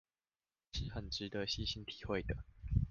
[0.71, 2.35] 是很值得細心體會的